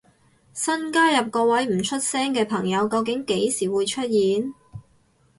[0.51, 4.51] 新加入嗰位唔出聲嘅朋友究竟幾時會出現？